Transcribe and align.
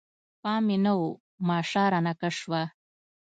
پام 0.41 0.61
مې 0.67 0.77
نه 0.85 0.93
و، 1.01 1.03
ماشه 1.47 1.83
رانه 1.91 2.13
کش 2.19 2.35
شوه. 2.41 2.61